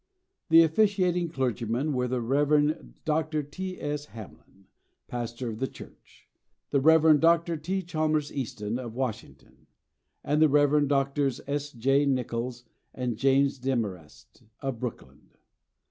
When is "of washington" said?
8.79-9.67